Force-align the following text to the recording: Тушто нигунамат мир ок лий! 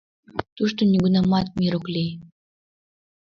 Тушто 0.55 0.81
нигунамат 0.91 1.47
мир 1.59 1.73
ок 1.79 1.85
лий! 1.93 2.11